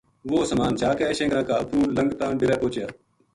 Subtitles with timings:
[0.31, 2.87] وہ سامان چا کے شنگراں کا اُپروں لنگتا ڈیرے پوہچیا